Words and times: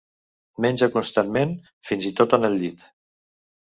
Menja 0.65 0.87
constantment, 0.95 1.53
fins 1.91 2.09
i 2.13 2.13
tot 2.21 2.35
en 2.39 2.49
el 2.51 2.59
llit. 2.63 2.87